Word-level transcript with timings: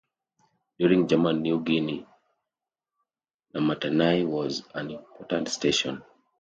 During 0.79 1.07
German 1.07 1.43
New 1.43 1.59
Guinea, 1.59 2.07
Namatanai 3.53 4.25
was 4.25 4.63
an 4.73 4.89
important 4.89 5.49
station. 5.49 6.03